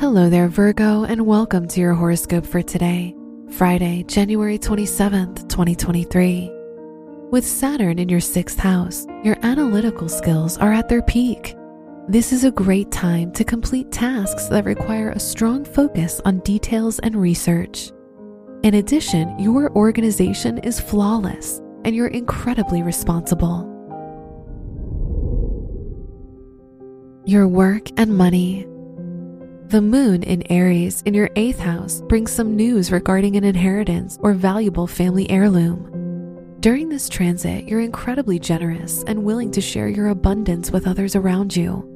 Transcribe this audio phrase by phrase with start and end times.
[0.00, 3.14] Hello there, Virgo, and welcome to your horoscope for today,
[3.50, 6.50] Friday, January 27th, 2023.
[7.30, 11.54] With Saturn in your sixth house, your analytical skills are at their peak.
[12.08, 16.98] This is a great time to complete tasks that require a strong focus on details
[17.00, 17.92] and research.
[18.62, 23.66] In addition, your organization is flawless and you're incredibly responsible.
[27.26, 28.66] Your work and money.
[29.70, 34.32] The moon in Aries in your eighth house brings some news regarding an inheritance or
[34.32, 36.56] valuable family heirloom.
[36.58, 41.54] During this transit, you're incredibly generous and willing to share your abundance with others around
[41.54, 41.86] you.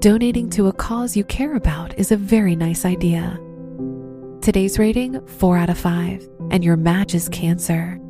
[0.00, 3.38] Donating to a cause you care about is a very nice idea.
[4.40, 8.00] Today's rating 4 out of 5, and your match is Cancer.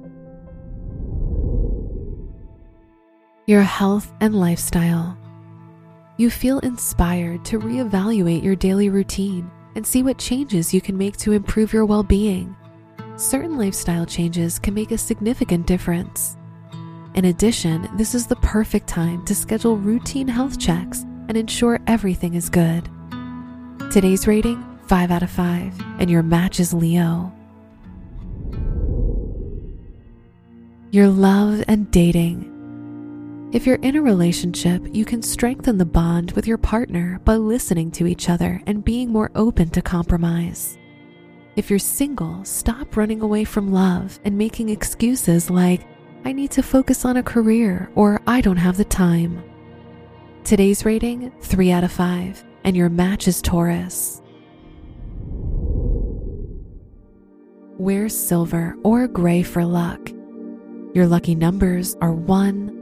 [3.49, 5.19] Your health and lifestyle.
[6.23, 11.17] You feel inspired to reevaluate your daily routine and see what changes you can make
[11.17, 12.55] to improve your well being.
[13.17, 16.37] Certain lifestyle changes can make a significant difference.
[17.17, 22.35] In addition, this is the perfect time to schedule routine health checks and ensure everything
[22.35, 22.89] is good.
[23.91, 27.33] Today's rating 5 out of 5, and your match is Leo.
[30.93, 32.52] Your love and dating.
[33.53, 37.91] If you're in a relationship, you can strengthen the bond with your partner by listening
[37.91, 40.79] to each other and being more open to compromise.
[41.55, 45.87] If you're single, stop running away from love and making excuses like,
[46.25, 49.45] I need to focus on a career or I don't have the time.
[50.45, 54.23] Today's rating 3 out of 5, and your match is Taurus.
[57.77, 60.11] Wear silver or gray for luck.
[60.95, 62.82] Your lucky numbers are 1,